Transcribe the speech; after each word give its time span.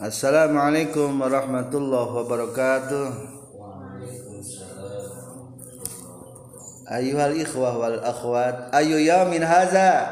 Assalamualaikum 0.00 1.12
warahmatullahi 1.20 2.08
wabarakatuh. 2.08 3.06
Ayuhal 6.88 7.36
ikhwah 7.36 7.76
wal 7.76 8.00
akhwat, 8.00 8.72
ayu 8.72 8.96
yaumin 8.96 9.44
haza? 9.44 10.08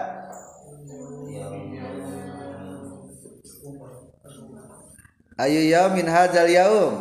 Ayu 5.40 5.72
yaumin 5.72 6.04
hadzal 6.04 6.52
yaum? 6.52 6.94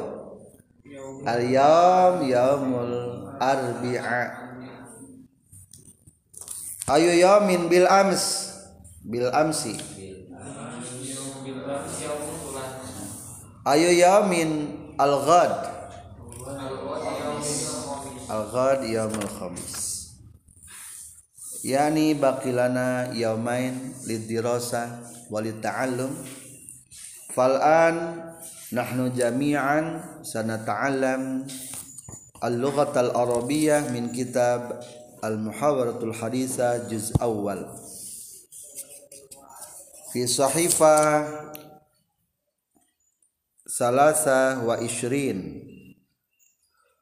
Al 1.27 1.43
yaum 1.43 2.23
yaumul 2.23 2.95
arbi'a. 3.35 4.23
Ayu 6.87 7.19
yaumin 7.19 7.67
bil 7.67 7.83
ams? 7.83 8.55
Bil 9.03 9.27
amsi. 9.27 9.75
Ayu 13.67 13.99
yaumin 13.99 14.79
al 14.95 15.27
ghad? 15.27 15.53
Al 18.31 18.43
ghad 18.47 18.79
yaumul 18.87 19.27
khamis. 19.27 20.07
Yani 21.67 22.15
bakilana 22.15 23.11
yaumain 23.11 23.91
lidirasa 24.07 25.03
walita'allum 25.27 26.15
fal'an 27.35 28.23
nahnu 28.71 29.11
jami'an 29.11 29.99
sanata'allam 30.23 31.43
al-lughat 32.39 32.95
al-arabiyyah 32.95 33.91
min 33.91 34.15
kitab 34.15 34.79
al-muhawaratul 35.19 36.15
haditha 36.15 36.87
juz 36.87 37.11
awal 37.19 37.67
fi 40.15 40.23
sahifa 40.23 41.27
salasa 43.67 44.63
wa 44.63 44.79
ishrin. 44.79 45.67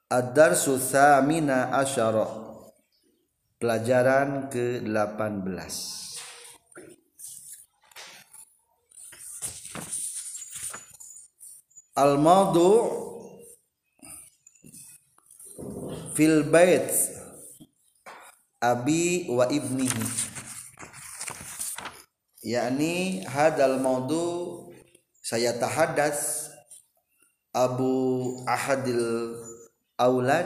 Ad-darsu 0.09 0.81
thamina 0.81 1.69
asyara. 1.77 2.25
Pelajaran 3.61 4.51
ke-18 4.51 5.63
Al-madu 11.95 12.91
fil 16.11 16.43
bait 16.43 16.91
abi 18.59 19.31
wa 19.31 19.47
ibnihi. 19.47 20.03
Yakni 22.43 23.23
hadal 23.23 23.79
maudu 23.79 24.67
saya 25.23 25.55
tahadas 25.55 26.44
abu 27.55 28.35
ahadil 28.43 29.31
aulad 29.95 30.43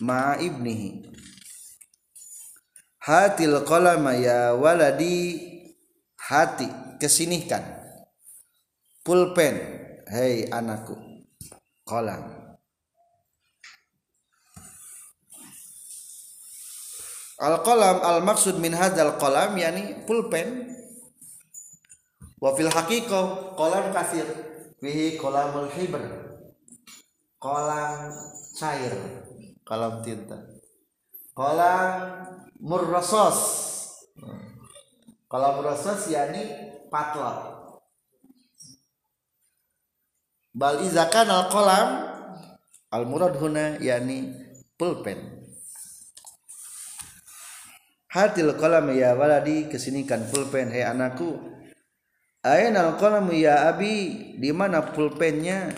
ma 0.00 0.40
ibnihi. 0.40 1.12
Hatil 2.96 3.60
qalama 3.68 4.16
ya 4.16 4.56
waladi. 4.56 5.52
Hati 6.22 6.70
kesinihkan 6.96 7.60
pulpen 9.04 9.58
hei 10.08 10.48
anakku. 10.48 10.96
Kolam. 11.84 12.40
Al 17.42 17.58
kolam 17.66 17.98
al 18.06 18.22
maksud 18.22 18.62
min 18.62 18.70
hadzal 18.72 19.18
kolam 19.18 19.58
yani 19.58 20.06
pulpen. 20.06 20.72
Wa 22.38 22.54
fil 22.54 22.70
haqiqah 22.70 23.58
kolam 23.58 23.90
kasir 23.90 24.51
fihi 24.82 25.14
kolamul 25.14 25.70
hibr 25.70 26.02
kolam 27.38 28.10
cair. 28.58 28.90
Kolam 29.62 30.02
tinta. 30.02 30.42
Kolam 31.38 31.94
murrasos 32.58 33.38
kolam 35.30 35.62
murrasos 35.62 36.10
yani 36.10 36.42
patlot 36.90 37.70
bal 40.52 40.82
izakan 40.84 41.30
al 41.30 41.46
kolam 41.48 41.88
al 42.90 43.04
murad 43.06 43.38
huna 43.38 43.78
yani 43.78 44.34
pulpen. 44.74 45.40
Hatil 48.12 48.52
kolam 48.60 48.92
ya 48.92 49.16
waladi 49.16 49.72
kesinikan 49.72 50.28
pulpen 50.28 50.68
hei 50.68 50.84
anakku 50.84 51.38
ain 52.42 52.74
al 52.74 52.98
kolam 52.98 53.30
ya 53.34 53.70
abi? 53.70 54.34
Di 54.38 54.50
mana 54.50 54.82
pulpennya? 54.82 55.70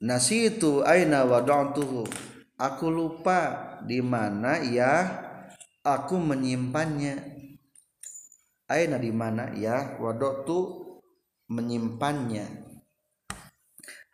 Nasi 0.00 0.48
itu 0.48 0.80
aina 0.80 1.28
wada'tuhu 1.28 2.08
aku 2.60 2.86
lupa 2.92 3.40
di 3.84 4.04
mana 4.04 4.60
ya 4.60 5.08
aku 5.80 6.20
menyimpannya. 6.20 7.16
Aina 8.68 8.96
di 9.00 9.12
mana 9.12 9.52
ya 9.56 9.96
wadatu 10.00 10.88
menyimpannya. 11.48 12.68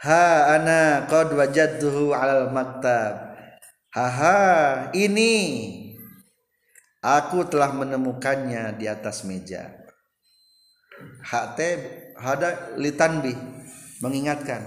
Ha 0.01 0.55
ana 0.59 1.05
qad 1.11 1.35
wajadtuhu 1.35 2.15
alal 2.15 2.55
maktab. 2.55 3.37
Haha 3.95 4.91
ini 4.91 5.33
aku 7.07 7.47
telah 7.47 7.71
menemukannya 7.71 8.75
di 8.75 8.91
atas 8.91 9.23
meja. 9.23 9.71
Hate 11.23 11.71
hada 12.19 12.75
litanbi 12.75 13.37
mengingatkan 14.03 14.65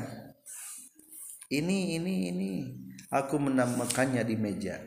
ini 1.52 1.98
ini 2.00 2.16
ini 2.32 2.52
aku 3.12 3.36
menemukannya 3.42 4.24
di 4.24 4.40
meja. 4.40 4.80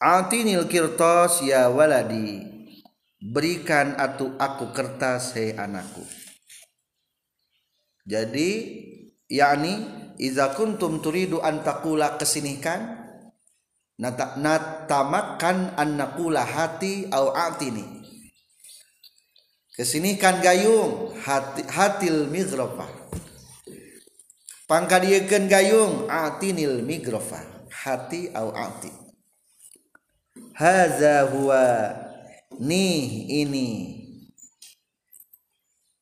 Atinil 0.00 0.66
kirtos 0.70 1.44
ya 1.44 1.68
waladi 1.68 2.48
berikan 3.18 3.98
atu 4.00 4.34
aku 4.40 4.72
kertas 4.72 5.36
hei 5.36 5.52
anakku. 5.54 6.02
Jadi 8.02 8.50
yakni 9.30 9.86
iza 10.18 10.50
kuntum 10.54 10.98
turidu 10.98 11.38
an 11.38 11.62
taqula 11.62 12.18
kesinihkan 14.02 14.34
natamakan 14.34 15.78
an 15.78 15.94
naqula 15.94 16.42
hati 16.42 17.06
au 17.14 17.30
atini. 17.30 18.02
Kesinihkan 19.78 20.42
gayung 20.42 21.14
hati, 21.22 21.62
hatil 21.70 22.26
migrofah. 22.26 22.90
Pangkadiekeun 24.66 25.46
gayung 25.46 26.10
atinil 26.10 26.82
migrofah. 26.82 27.70
Hati 27.70 28.34
au 28.34 28.50
ati. 28.50 28.90
Haza 30.58 31.30
huwa 31.30 31.94
nih 32.58 33.30
ini. 33.46 33.70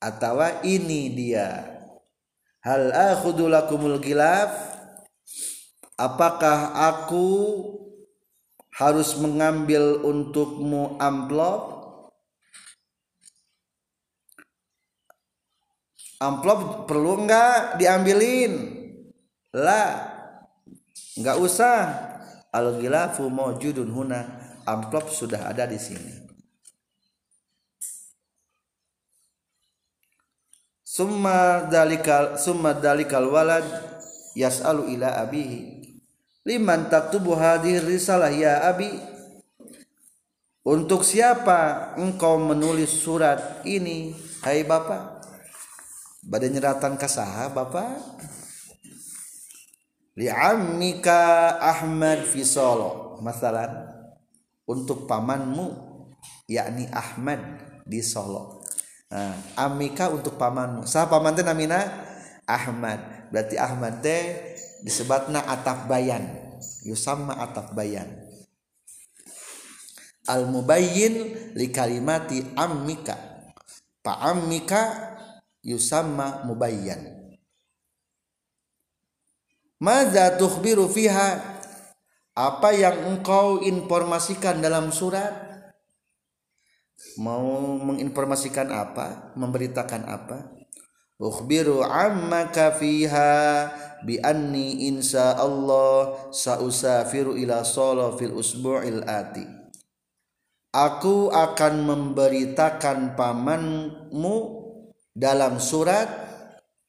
Atau 0.00 0.40
ini 0.64 1.12
dia. 1.12 1.68
Hal 2.64 2.92
akhudhu 2.96 3.52
lakumul 3.52 4.00
gilaf? 4.00 4.50
Apakah 6.00 6.72
aku 6.88 7.28
harus 8.76 9.18
mengambil 9.18 9.98
untukmu 10.06 10.94
amplop. 11.02 11.78
Amplop 16.20 16.84
perlu 16.84 17.24
enggak 17.24 17.80
diambilin? 17.80 18.52
Lah 19.56 19.88
enggak 21.16 21.36
usah. 21.40 21.78
Al 22.50 22.76
gilafu 22.78 23.26
mawjudun 23.30 23.88
huna. 23.90 24.20
Amplop 24.68 25.08
sudah 25.08 25.48
ada 25.48 25.64
di 25.64 25.80
sini. 25.80 26.12
Summa 30.84 31.70
dalikal 31.70 32.36
summa 32.36 32.76
dalikal 32.76 33.30
walad 33.30 33.64
yas'alu 34.36 34.90
ila 34.98 35.22
abihi 35.22 35.79
liman 36.44 36.88
taktubu 36.88 37.36
hadhihi 37.36 37.84
risalah 37.84 38.32
ya 38.32 38.64
abi. 38.64 38.88
Untuk 40.60 41.08
siapa 41.08 41.92
engkau 41.96 42.36
menulis 42.36 42.92
surat 42.92 43.64
ini 43.64 44.12
hai 44.44 44.60
bapak? 44.60 45.24
Pada 46.20 46.46
nyeratan 46.46 47.00
ke 47.00 47.08
bapak? 47.48 47.96
Li 50.20 50.28
ammika 50.28 51.56
Ahmad 51.56 52.28
fi 52.28 52.44
Solo. 52.44 53.16
Masalan 53.24 53.88
untuk 54.68 55.08
pamanmu 55.08 55.66
yakni 56.44 56.88
Ahmad 56.92 57.40
di 57.88 58.04
Solo. 58.04 58.60
Nah, 59.10 59.34
amika 59.58 60.12
untuk 60.12 60.36
pamanmu. 60.36 60.84
Sah 60.84 61.08
paman 61.08 61.34
teh 61.34 61.42
namina? 61.42 61.82
Ahmad. 62.44 63.30
Berarti 63.32 63.56
Ahmad 63.56 64.04
teh 64.04 64.49
disebutna 64.84 65.44
atap 65.44 65.88
bayan. 65.88 66.26
Yusamma 66.84 67.36
atap 67.40 67.72
bayan. 67.72 68.08
Al 70.28 70.46
mubayyin 70.46 71.54
li 71.56 71.66
kalimati 71.72 72.44
ammika. 72.54 73.16
Fa 74.00 74.32
ammika 74.32 75.14
yusamma 75.64 76.44
mubayyan. 76.44 77.32
Madza 79.80 80.36
tukhbiru 80.36 80.88
fiha? 80.88 81.60
Apa 82.36 82.72
yang 82.72 82.96
engkau 83.10 83.60
informasikan 83.64 84.60
dalam 84.60 84.92
surat? 84.92 85.48
Mau 87.16 87.76
menginformasikan 87.80 88.70
apa? 88.70 89.32
Memberitakan 89.36 90.04
apa 90.04 90.59
ukhbiru 91.20 91.84
ammaka 91.84 92.72
fiha 92.72 93.68
bi 94.02 94.16
anni 94.24 94.88
insya 94.88 95.36
Allah 95.36 96.32
sausafiru 96.32 97.36
ila 97.36 97.60
solo 97.62 98.16
fil 98.16 98.32
usbu'il 98.32 99.04
ati 99.04 99.44
aku 100.72 101.28
akan 101.28 101.74
memberitakan 101.84 103.12
pamanmu 103.20 104.36
dalam 105.12 105.60
surat 105.60 106.08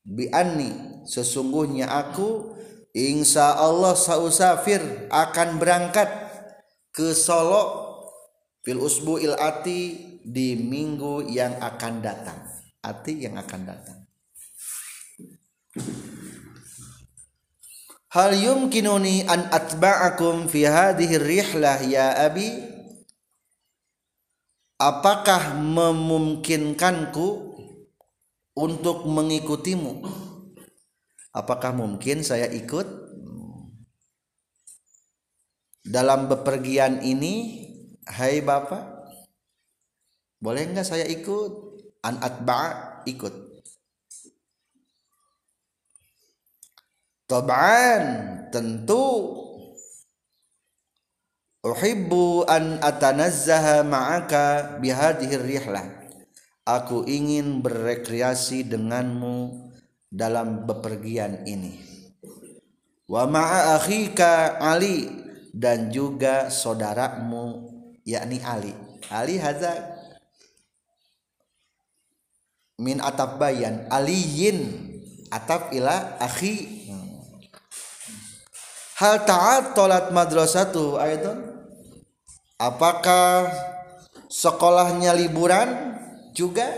bi 0.07 0.31
anni 0.31 1.03
sesungguhnya 1.03 1.91
aku 1.91 2.55
Insya 2.91 3.55
Allah 3.55 3.95
sausafir 3.95 5.07
akan 5.07 5.63
berangkat 5.63 6.11
ke 6.91 7.15
Solo 7.15 7.63
fil 8.67 8.83
usbu'il 8.83 9.39
ati 9.39 10.19
di 10.27 10.59
minggu 10.59 11.23
yang 11.31 11.55
akan 11.63 12.03
datang. 12.03 12.35
Ati 12.83 13.23
yang 13.23 13.39
akan 13.39 13.61
datang. 13.63 14.00
Hal 18.11 18.35
yumkinuni 18.35 19.23
an 19.23 19.47
atba'akum 19.47 20.51
fi 20.51 20.67
hadhihi 20.67 21.15
rihlah 21.15 21.79
ya 21.87 22.27
abi? 22.27 22.59
Apakah 24.75 25.55
memungkinkanku 25.55 27.27
untuk 28.57 29.07
mengikutimu? 29.07 30.03
Apakah 31.31 31.71
mungkin 31.71 32.25
saya 32.25 32.51
ikut 32.51 32.83
dalam 35.87 36.27
bepergian 36.27 36.99
ini? 36.99 37.63
Hai 38.01 38.41
Bapak, 38.41 39.07
boleh 40.41 40.73
nggak 40.73 40.83
saya 40.83 41.05
ikut? 41.07 41.79
An 42.01 42.17
atba 42.19 42.99
ikut. 43.05 43.50
Tab'an 47.31 48.03
tentu. 48.51 49.39
Uhibbu 51.63 52.43
an 52.43 52.83
atanazzaha 52.83 53.87
ma'aka 53.87 54.75
bihadhihi 54.83 55.39
rihlah. 55.39 55.87
Aku 56.67 57.07
ingin 57.07 57.63
berrekreasi 57.63 58.67
denganmu 58.67 59.69
dalam 60.11 60.67
bepergian 60.67 61.47
ini. 61.47 61.79
Wa 63.07 63.23
ma'a 63.31 63.79
akhika 63.79 64.59
Ali 64.59 65.07
dan 65.55 65.87
juga 65.87 66.51
saudaramu 66.51 67.71
yakni 68.03 68.43
Ali. 68.43 68.75
Ali 69.07 69.39
hadza 69.39 69.71
min 72.81 72.99
atap 72.99 73.37
bayan 73.39 73.85
aliyin 73.87 74.89
atap 75.29 75.71
ila 75.71 76.17
akhi 76.19 76.80
hal 79.01 79.25
ta'at 79.25 79.73
tolat 79.73 80.13
madrasatu 80.13 81.01
ayatun 81.01 81.41
apakah 82.61 83.49
sekolahnya 84.29 85.17
liburan 85.17 85.97
juga? 86.37 86.69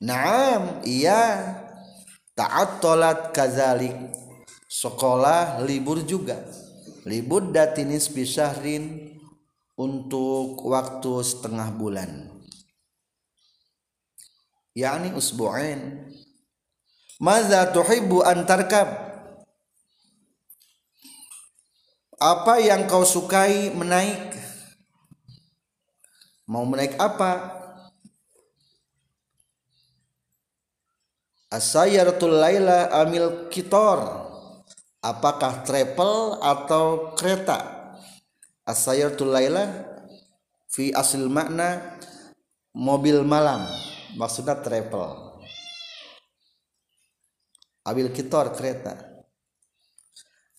Naam 0.00 0.80
iya. 0.84 1.56
Taat 2.32 2.80
tolat 2.80 3.36
kazalik. 3.36 3.92
Sekolah 4.64 5.60
libur 5.60 6.00
juga. 6.08 6.40
Libur 7.04 7.52
datinis 7.52 8.08
bisahrin 8.08 9.12
untuk 9.76 10.64
waktu 10.64 11.20
setengah 11.20 11.68
bulan 11.76 12.39
yakni 14.74 15.14
usbu'ain 15.14 16.08
Maza 17.20 17.68
tuhibbu 17.68 18.24
antarkab 18.24 19.10
apa 22.20 22.60
yang 22.60 22.84
kau 22.84 23.00
sukai 23.00 23.72
menaik? 23.72 24.36
Mau 26.44 26.68
menaik 26.68 26.92
apa? 27.00 27.56
Asayaratul 31.48 32.36
laila 32.36 32.92
amil 32.92 33.48
kitor. 33.48 34.04
Apakah 35.00 35.64
travel 35.64 36.36
atau 36.44 37.16
kereta? 37.16 37.88
Asayaratul 38.68 39.32
laila 39.32 39.64
fi 40.68 40.92
asil 40.92 41.24
makna 41.24 41.96
mobil 42.76 43.24
malam 43.24 43.64
maksudnya 44.16 44.58
travel. 44.58 45.38
Abil 47.86 48.12
kitor 48.12 48.52
kereta. 48.54 48.96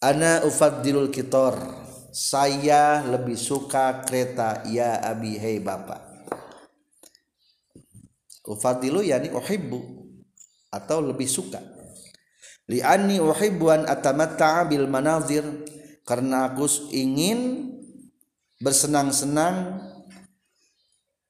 Ana 0.01 0.42
ufaddilul 0.44 1.13
kitor. 1.13 1.56
Saya 2.12 3.06
lebih 3.06 3.38
suka 3.38 4.03
kereta. 4.03 4.65
Ya 4.68 5.00
abi. 5.00 5.38
Hei 5.38 5.62
bapak. 5.62 6.01
Ufadilu 8.48 9.06
yani 9.06 9.30
uhibbu. 9.31 9.80
Atau 10.74 11.03
lebih 11.03 11.27
suka. 11.27 11.62
Li'anni 12.71 13.19
uhibbu 13.19 13.65
an 13.69 13.81
atamatta'a 13.86 14.65
bil 14.65 14.88
manazir. 14.89 15.45
Karena 16.01 16.50
aku 16.50 16.65
ingin 16.89 17.69
bersenang-senang 18.59 19.80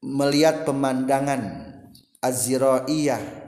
melihat 0.02 0.66
pemandangan 0.66 1.71
aziraiyah 2.22 3.42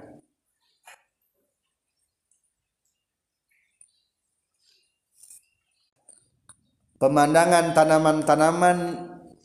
pemandangan 7.03 7.75
tanaman-tanaman 7.75 8.77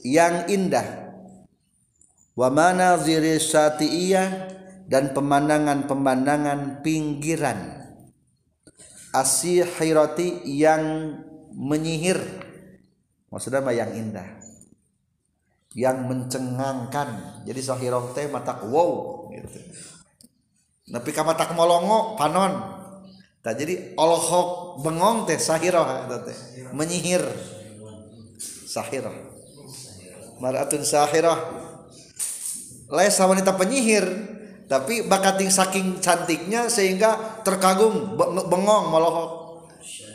yang 0.06 0.46
indah. 0.46 1.10
Wa 2.38 2.54
manaziri 2.54 3.34
syati'iyah 3.42 4.30
dan 4.86 5.10
pemandangan-pemandangan 5.10 6.86
pinggiran. 6.86 7.82
Asihirati 9.10 10.46
yang 10.46 11.18
menyihir. 11.50 12.22
Maksudnya 13.26 13.58
mah 13.58 13.74
yang 13.74 13.90
indah. 13.90 14.38
Yang 15.74 15.98
mencengangkan. 16.06 17.42
Jadi 17.42 17.58
sahirah 17.58 18.06
teh 18.14 18.30
wow 18.30 19.17
gitu. 19.32 19.58
Tapi 20.88 21.10
ka 21.12 21.22
mata 21.24 21.48
molongo 21.52 22.16
panon. 22.16 22.76
Tak 23.44 23.54
jadi 23.54 23.94
olhok 23.94 24.80
bengong 24.82 25.28
teh 25.28 25.38
sahirah 25.38 26.08
teh. 26.24 26.38
Menyihir. 26.72 27.22
Sahirah. 28.68 29.14
Maratun 30.40 30.84
sahirah. 30.84 31.38
Laisa 32.88 33.28
wanita 33.28 33.52
penyihir 33.52 34.36
tapi 34.68 35.08
bakating 35.08 35.48
saking 35.48 35.96
cantiknya 36.04 36.68
sehingga 36.68 37.40
terkagum 37.40 38.20
bengong 38.52 38.92
malohok 38.92 39.64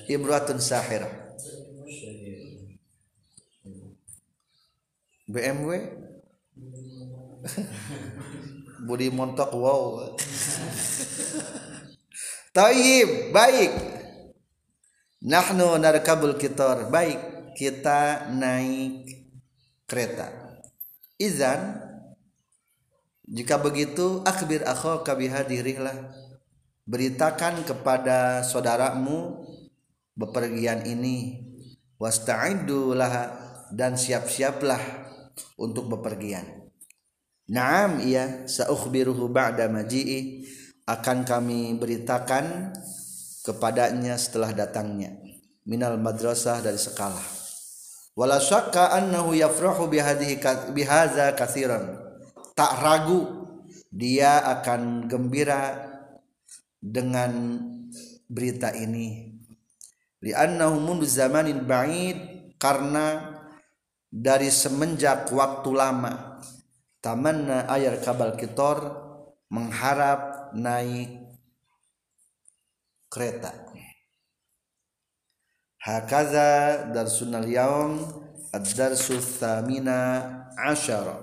ibratun 0.05 0.61
sahira 0.61 1.09
BMW 5.25 5.89
Budi 8.83 9.07
montok 9.07 9.55
wow. 9.55 10.11
Taib 12.55 13.31
baik. 13.31 13.71
Nahnu 15.23 15.79
narkabul 15.79 16.35
kitor 16.35 16.91
baik 16.91 17.55
kita 17.55 18.27
naik 18.35 19.07
kereta. 19.87 20.27
Izan 21.15 21.79
jika 23.23 23.55
begitu 23.55 24.19
akhbir 24.27 24.67
akhaka 24.67 25.15
bihadhirihlah 25.15 26.11
beritakan 26.83 27.63
kepada 27.63 28.43
saudaramu 28.43 29.47
bepergian 30.19 30.83
ini. 30.83 31.39
Wasta'iddu 32.03 32.91
laha 32.99 33.31
dan 33.71 33.95
siap-siaplah 33.95 34.81
untuk 35.55 35.87
bepergian 35.87 36.62
Naam 37.53 38.01
iya. 38.01 38.49
Saukhbiruhu 38.49 39.29
ba'da 39.29 39.69
maji'i. 39.69 40.49
Akan 40.83 41.23
kami 41.23 41.77
beritakan 41.77 42.75
kepadanya 43.45 44.17
setelah 44.17 44.51
datangnya. 44.51 45.15
Minal 45.63 45.95
madrasah 45.95 46.59
dari 46.59 46.75
sekolah 46.75 47.43
wala 48.13 48.37
syakka 48.37 48.93
annahu 48.93 49.33
yafrahu 49.33 49.89
bihadhihi 49.89 50.37
bihadza 50.73 51.33
katsiran 51.33 51.97
tak 52.53 52.77
ragu 52.81 53.49
dia 53.93 54.41
akan 54.41 55.05
gembira 55.05 55.89
dengan 56.81 57.61
berita 58.25 58.73
ini. 58.73 59.37
Li'annahu 60.23 60.81
mundu 60.81 61.05
zamanin 61.05 61.61
ba'id 61.61 62.17
karena 62.57 63.37
dari 64.09 64.49
semenjak 64.49 65.29
waktu 65.29 65.69
lama 65.69 66.32
tamanna 67.03 67.67
ayar 67.67 67.99
kabal 67.99 68.39
kitor 68.39 68.79
mengharap 69.51 70.55
naik 70.55 71.19
kereta. 73.11 73.51
Hakaza 75.83 76.87
darsunal 76.95 77.43
yaum 77.43 77.99
ad-darsu 78.55 79.19
thamina 79.19 80.23
asyara. 80.55 81.19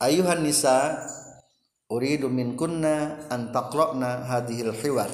Ayuhan 0.00 0.40
nisa 0.40 0.96
uridu 1.92 2.32
min 2.32 2.56
kunna 2.56 3.28
an 3.28 3.52
taqra'na 3.52 4.24
hadhil 4.24 4.72
hiwar. 4.72 5.12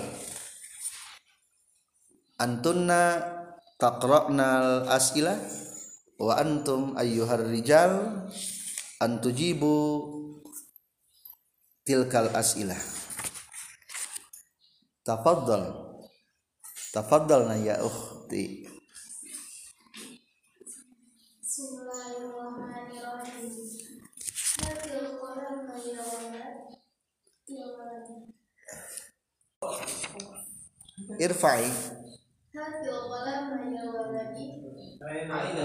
Antunna 2.38 3.18
taqra'na 3.82 4.46
al-as'ilah 4.86 5.36
wa 6.20 6.36
antum 6.36 6.92
ayyuhar 7.00 7.40
rijal 7.48 8.28
antujibu 9.00 9.72
tilkal 11.88 12.28
as'ilah. 12.36 12.76
Tafaddal. 15.00 15.96
Tafaddalna 16.92 17.56
ya 17.56 17.80
ukhti. 17.80 18.68
Irfa'i. 31.20 31.68
Hadil 32.54 33.00
qalam 33.08 33.44
ya 33.72 33.84
waladi 33.88 34.79
Aina 35.00 35.64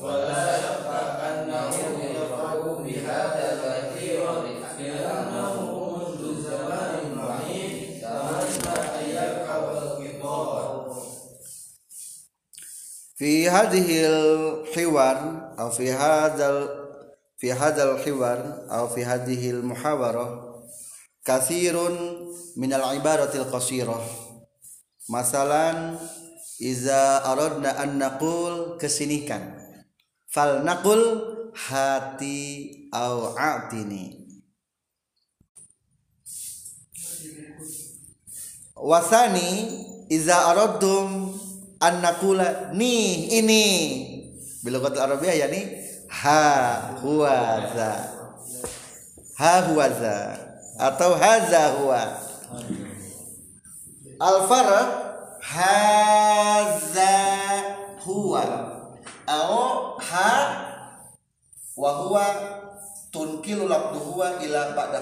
ولا 0.00 0.58
شك 0.58 0.86
أنه 1.28 1.70
يفرح 2.04 2.54
بهذا 2.78 3.48
كثيرا 3.64 4.34
لأنه 4.78 5.54
منذ 5.96 6.42
زمان 6.42 7.16
بعيد 7.16 8.00
تمنى 8.00 8.74
أن 8.76 9.04
يركب 9.10 9.64
القطار 9.72 10.96
في 13.16 13.50
هذه 13.50 14.06
الحوار 14.06 15.18
أو 15.58 15.70
في 15.70 15.92
هذا 15.92 16.68
في 17.38 17.52
هذا 17.52 17.82
الحوار 17.92 18.66
أو 18.70 18.88
في 18.88 19.04
هذه 19.04 19.50
المحاورة 19.50 20.54
كثير 21.24 21.76
من 22.56 22.72
العبارة 22.74 23.34
القصيرة 23.36 24.04
مثلا 25.10 25.94
إذا 26.60 27.32
أردنا 27.32 27.82
أن 27.82 27.98
نقول 27.98 28.78
kesinikan 28.78 29.57
fal 30.29 30.61
nakul 30.63 31.01
hati 31.53 32.37
au 32.93 33.33
atini. 33.37 34.15
Wasani 38.79 39.49
iza 40.09 40.45
aradum 40.45 41.35
an 41.81 42.01
nakula 42.01 42.71
ni 42.73 43.25
ini. 43.37 43.65
Bilogat 44.63 44.95
arabiyah 44.97 45.35
yani 45.47 45.61
ha 46.07 46.95
huwa 47.01 47.35
za. 47.75 47.91
Ha 49.35 49.61
huwa 49.61 49.89
za. 49.89 50.15
Atau 50.79 51.13
haza 51.19 51.67
huwa. 51.67 52.01
Al 54.19 54.37
farq 54.47 54.87
haza 55.39 57.11
huwa 58.05 58.78
au 59.29 59.93
ha 60.01 60.29
wa 61.77 61.91
huwa 61.91 62.25
tunkilu 63.11 63.67
labdu 63.69 63.99
huwa 63.99 64.41
ila 64.43 64.69
ba'da 64.73 64.99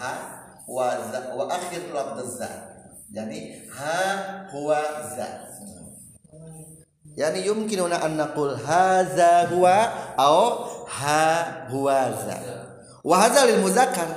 ha- 0.00 0.32
wa 0.68 0.96
za 1.12 1.20
wa 1.36 1.44
akhir 1.54 1.82
labdu 1.94 2.24
za. 2.26 2.48
Jadi 3.12 3.62
ha 3.76 3.94
huwa 4.52 4.80
za. 5.16 5.28
Yani 7.16 7.46
yumkinuna 7.46 8.02
an 8.02 8.16
naqul 8.16 8.56
hadza 8.66 9.46
huwa 9.48 9.92
au 10.18 10.64
ha 10.86 11.46
huwa 11.70 12.12
za. 12.12 12.36
Wa 13.04 13.18
hadza 13.18 13.46
lil 13.46 13.58
muzakkar 13.62 14.08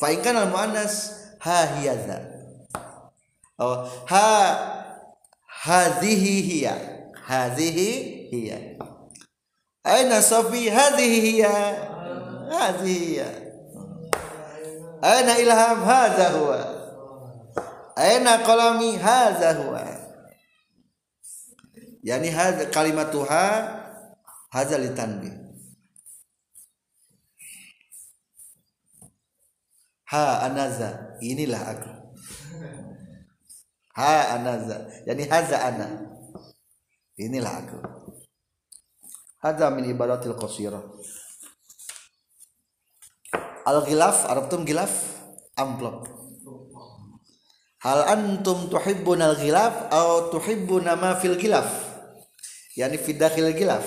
fa 0.00 0.10
in 0.12 0.22
kana 0.22 0.42
al 0.42 0.48
muannas 0.50 1.12
ha 1.38 1.66
hiya 1.78 1.94
za. 2.06 2.18
Au 3.58 3.86
ha 4.04 4.26
hadhihi 5.46 6.42
hiya 6.42 6.74
hadhihi 7.26 7.88
hiya 8.30 8.58
aina 9.84 10.22
safi 10.22 10.70
hadhihi 10.70 11.20
hiya. 11.20 11.54
Hadhihi 12.50 12.98
hiya. 13.06 13.30
Aina 15.02 15.38
ilham 15.38 15.78
hadza 15.84 16.28
huwa. 16.38 16.60
Aina 17.96 18.38
qalami 18.38 18.96
hadza 18.96 19.52
huwa. 19.54 19.82
Yani 22.02 22.30
had 22.30 22.70
kalimatuha 22.70 23.46
hadza 24.50 24.78
litanbih 24.78 25.32
ha 30.04 30.42
anaza. 30.42 31.18
Inilah 31.22 31.62
aku. 31.68 31.90
Ha 33.94 34.34
anaza. 34.34 34.90
Yani 35.06 35.24
haza 35.30 35.62
ana. 35.64 35.88
Inilah 37.16 37.54
aku 37.62 37.78
hadza 39.42 39.66
min 39.74 39.84
ibadatil 39.90 40.38
qasirah 40.38 40.82
al 43.66 43.82
ghilaf 43.86 44.26
arabtum 44.26 44.64
ghilaf? 44.66 44.90
Amplop. 45.52 46.08
Hal 47.84 48.00
antum 48.08 48.70
tuhibbun 48.72 49.20
al 49.20 49.36
ghilaf 49.36 49.92
atau 49.92 50.32
tuhibbuna 50.32 50.96
ma 50.96 51.18
fil 51.20 51.36
ghilaf? 51.36 51.68
Yani 52.78 52.96
fi 52.96 53.12
dakhil 53.12 53.52
ghilaf 53.52 53.84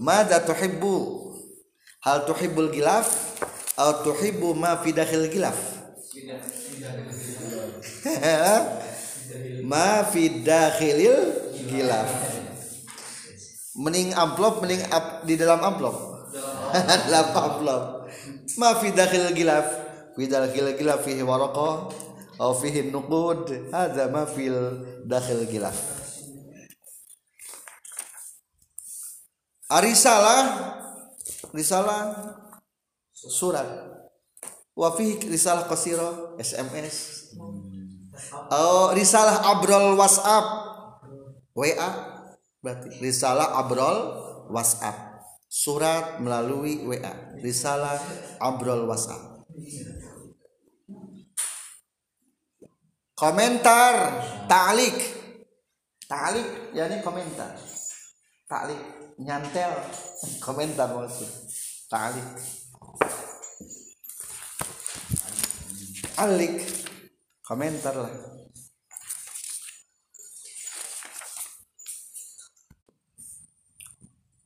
madza 0.00 0.42
tuhibbu? 0.42 0.94
Hal 2.02 2.26
tuhibbul 2.26 2.70
ghilaf 2.74 3.06
atau 3.78 4.10
tuhibbu 4.10 4.58
ma 4.58 4.74
fi 4.82 4.90
dakhil 4.90 5.30
ghilaf 5.30 5.58
ma 9.70 10.02
fi 10.08 10.42
dakhilil 10.42 11.18
ghilaf 11.68 12.37
mending 13.78 14.10
amplop 14.12 14.60
mending 14.60 14.82
ap, 14.90 15.22
di 15.22 15.38
dalam 15.38 15.62
amplop. 15.62 15.96
Dalam 17.08 17.32
amplop. 17.32 17.82
Ma 18.60 18.76
fi 18.76 18.92
dakhilil 18.92 19.32
ghilaf 19.32 19.66
fi 20.12 20.28
dakhilil 20.28 20.76
ghilaf 20.76 21.00
fihi 21.00 21.24
waraqah 21.24 21.88
atau 22.36 22.52
fihi 22.52 22.92
nuqud. 22.92 23.72
Hadza 23.72 24.12
ma 24.12 24.28
fil 24.28 24.84
dakhil 25.08 25.48
ghilaf 25.48 25.78
Arisalah 29.72 30.44
risalah 31.56 32.12
surat. 33.16 33.68
Wa 34.76 34.92
fihi 34.92 35.32
risalah 35.32 35.64
qasira 35.64 36.36
SMS 36.36 37.28
oh 38.52 38.90
risalah 38.94 39.44
abrol 39.56 39.96
WhatsApp 39.98 40.46
WA 41.54 42.17
berarti 42.62 42.98
risalah 43.02 43.58
abrol 43.58 43.96
WhatsApp. 44.50 45.20
Surat 45.48 46.20
melalui 46.20 46.84
WA 46.84 47.38
risalah 47.40 47.96
abrol 48.36 48.84
WhatsApp. 48.84 49.48
Komentar 53.16 53.94
ta'lik 54.46 54.98
ta'lik 56.04 56.76
yakni 56.76 57.00
komentar. 57.00 57.56
Ta'lik 58.48 58.80
nyantel 59.18 59.72
komentar 60.44 60.92
maksud. 60.92 61.30
Ta'lik 61.88 62.28
alik 66.18 66.66
komentar 67.46 67.94
lah 67.94 68.37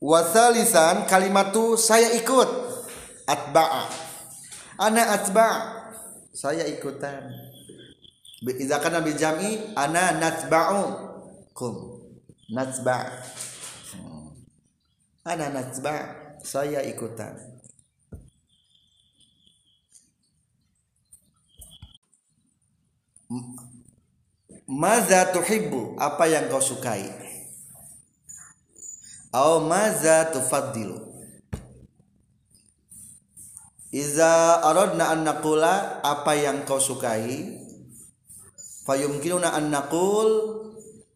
wasalisan 0.03 1.07
kalimat 1.07 1.55
tu 1.55 1.79
saya 1.79 2.11
ikut. 2.19 2.75
Atba'a. 3.23 3.87
Ana 4.75 5.15
atba' 5.15 5.55
saya 6.35 6.67
ikutan. 6.67 7.31
Iza 8.43 8.83
kana 8.83 8.99
bil 8.99 9.15
jam'i 9.15 9.71
ana 9.79 10.19
natba'u 10.19 10.83
kum 11.55 12.03
natba' 12.51 13.23
ana 15.23 15.47
natba' 15.47 16.35
saya 16.43 16.83
ikutan. 16.83 17.39
Maza 24.67 25.31
tuhibbu? 25.31 25.95
Apa 25.95 26.27
yang 26.27 26.51
kau 26.51 26.59
sukai 26.59 27.32
Au 29.33 29.65
maza 29.65 30.29
tufaddilu. 30.29 30.93
Iza 33.89 34.61
aradna 34.61 35.09
an 35.09 35.25
naqula 35.25 36.05
apa 36.05 36.37
yang 36.37 36.61
kau 36.69 36.77
sukai? 36.77 37.57
Fayumkinuna 38.85 39.57
an 39.57 39.73
naqul 39.73 40.29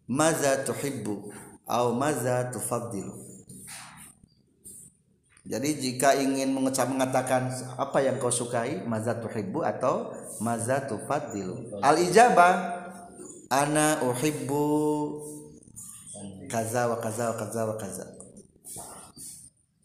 maza 0.10 0.66
tuhibbu? 0.66 1.30
Au 1.70 1.94
maza 1.94 2.50
tufaddilu. 2.50 3.14
Jadi 5.46 5.78
jika 5.78 6.18
ingin 6.18 6.58
mengucap 6.58 6.90
mengatakan 6.90 7.54
apa 7.78 8.02
yang 8.02 8.18
kau 8.18 8.34
sukai 8.34 8.82
maza 8.82 9.14
tuhibbu? 9.14 9.62
atau 9.62 10.10
maza 10.42 10.82
tufaddilu. 10.90 11.86
Al 11.86 12.02
ijabah 12.02 12.82
ana 13.54 14.02
uhibbu 14.10 14.66
kaza 16.48 16.88
wa 16.88 16.98
kaza 17.00 17.30
wa 17.30 17.36
kaza 17.38 17.66
wa 17.66 17.76
kaza. 17.78 18.06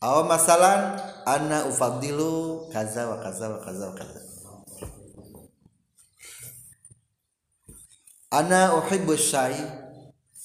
Aw 0.02 0.26
masalan 0.26 0.98
ana 1.26 1.66
ufaddilu 1.66 2.66
kaza 2.72 3.06
wa 3.08 3.22
kaza 3.22 3.48
wa 3.48 3.58
kaza 3.62 3.86
wa 3.86 3.94
kaza. 3.94 4.20
Ana 8.30 8.74
uhibbu 8.74 9.14
syai 9.18 9.58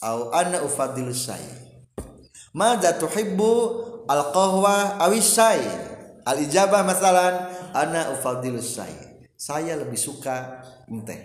aw 0.02 0.30
ana 0.36 0.62
ufaddilu 0.62 1.16
syai. 1.16 1.48
Madza 2.54 2.94
tuhibbu 2.94 3.50
al 4.06 4.30
qahwa 4.30 5.00
aw 5.02 5.14
syai. 5.18 5.66
Al 6.28 6.38
ijabah 6.44 6.86
masalan 6.86 7.50
ana 7.74 8.12
ufaddilu 8.14 8.62
syai. 8.62 9.08
Saya 9.38 9.78
lebih 9.78 9.98
suka 10.02 10.66
teh 11.06 11.22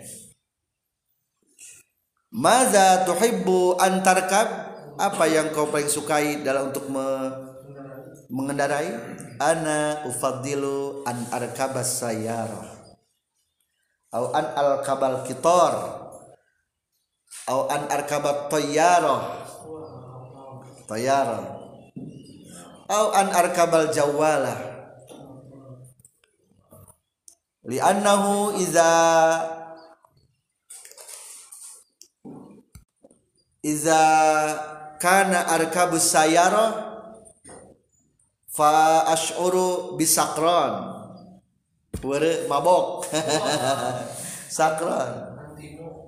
Maza 2.33 3.05
tuhibbu 3.05 3.77
antarkab 3.77 4.72
apa 4.99 5.23
yang 5.29 5.49
kau 5.55 5.69
paling 5.69 5.89
sukai 5.89 6.41
dalam 6.41 6.69
untuk 6.73 6.89
me 6.89 7.05
mengendarai? 8.29 8.91
Ana 9.41 10.05
ufaddilu 10.07 11.03
an 11.09 11.17
arkabas 11.33 12.01
sayyarah 12.01 12.73
au 14.13 14.29
an 14.29 14.45
alkabal 14.53 15.25
kitor 15.25 15.73
au 17.49 17.67
an 17.67 17.89
arkabat 17.89 18.47
tayyarah. 18.47 19.41
Tayyarah. 20.87 21.43
Au 22.87 23.05
an 23.15 23.27
arkabal 23.33 23.89
jawalah. 23.89 24.59
Li'annahu 27.63 28.59
iza 28.59 28.91
iza 33.63 34.01
kana 35.03 35.51
arkabus 35.51 36.15
sayyarah 36.15 36.95
fa 38.47 39.03
ash'uru 39.11 39.99
bisakron 39.99 41.03
Pure 42.03 42.51
mabok. 42.51 43.07
Sakron 44.57 45.33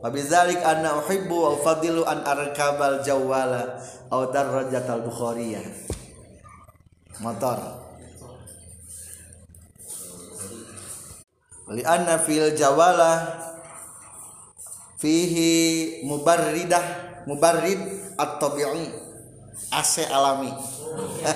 Wabidzalik 0.04 0.60
anna 0.62 1.00
uhibbu 1.02 1.34
wa 1.34 1.50
ufadilu 1.56 2.04
an 2.04 2.22
arkabal 2.22 3.00
jawala 3.02 3.80
aw 4.12 4.30
darrajatal 4.30 5.02
bukhariyah. 5.02 5.66
Motor. 7.24 7.58
Li 11.74 11.82
anna 11.82 12.22
fil 12.22 12.54
jawala 12.54 13.34
fihi 15.02 16.04
mubarridah 16.06 17.05
mubarrid 17.26 17.82
at-tabi'i. 18.16 18.88
AC 19.72 20.06
alami. 20.08 20.52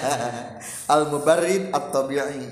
Al 0.93 1.09
mubarrid 1.09 1.73
at-tabi'i. 1.73 2.45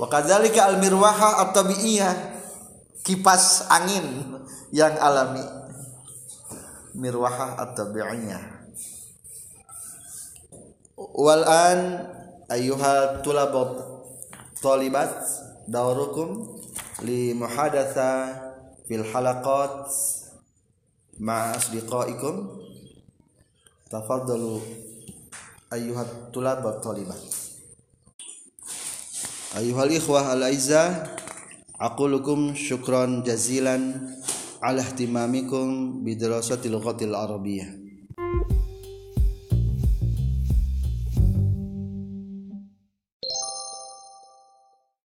Wa 0.00 0.06
kadzalika 0.08 0.72
al 0.72 0.80
mirwaha 0.80 1.44
at-tabi'iyah 1.48 2.14
kipas 3.04 3.68
angin 3.68 4.40
yang 4.72 4.96
alami. 4.96 5.44
Mirwaha 6.96 7.60
at-tabi'iyah 7.60 8.60
wal 11.00 11.44
an 11.48 11.80
ayyuhal 12.52 13.24
tulabat 13.24 13.80
talibat 14.60 15.16
daurukum 15.64 16.59
li 17.06 17.32
muhadatsa 17.32 18.10
fil 18.86 19.04
halaqat 19.08 19.88
ma 21.18 21.56
asdiqaikum. 21.56 22.60
Tafaddalu 23.90 24.62
ayyuhat 25.70 26.34
tulab 26.34 26.66
wa 26.66 26.78
talibat 26.82 27.18
ayyuhal 29.58 29.90
ikhwah 29.90 30.34
al 30.34 30.46
aizah 30.46 31.10
aqulukum 31.78 32.54
syukran 32.54 33.26
jazilan 33.26 34.14
ala 34.62 34.82
ihtimamikum 34.82 36.02
bidarasatil 36.06 36.78
lughatil 36.78 37.18
arabiyyah 37.18 37.79